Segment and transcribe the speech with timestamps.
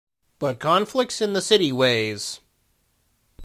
[0.39, 2.39] But conflicts in the city ways!